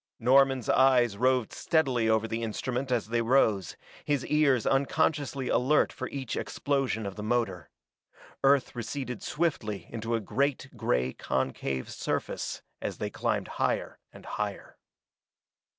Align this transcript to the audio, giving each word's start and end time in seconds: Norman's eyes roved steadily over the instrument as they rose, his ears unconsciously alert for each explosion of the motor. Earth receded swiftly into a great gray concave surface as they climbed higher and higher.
Norman's 0.19 0.67
eyes 0.67 1.15
roved 1.15 1.53
steadily 1.53 2.09
over 2.09 2.27
the 2.27 2.41
instrument 2.41 2.91
as 2.91 3.09
they 3.09 3.21
rose, 3.21 3.77
his 4.03 4.25
ears 4.25 4.65
unconsciously 4.65 5.47
alert 5.47 5.93
for 5.93 6.09
each 6.09 6.35
explosion 6.35 7.05
of 7.05 7.17
the 7.17 7.21
motor. 7.21 7.69
Earth 8.43 8.75
receded 8.75 9.21
swiftly 9.21 9.85
into 9.91 10.15
a 10.15 10.19
great 10.19 10.71
gray 10.75 11.13
concave 11.13 11.87
surface 11.91 12.63
as 12.81 12.97
they 12.97 13.11
climbed 13.11 13.47
higher 13.61 13.99
and 14.11 14.25
higher. 14.25 14.75